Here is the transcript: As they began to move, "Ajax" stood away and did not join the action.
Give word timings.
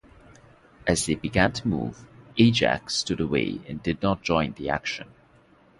As 0.87 1.05
they 1.05 1.13
began 1.13 1.51
to 1.51 1.67
move, 1.67 2.07
"Ajax" 2.35 2.95
stood 2.95 3.19
away 3.19 3.59
and 3.69 3.83
did 3.83 4.01
not 4.01 4.23
join 4.23 4.53
the 4.53 4.67
action. 4.67 5.11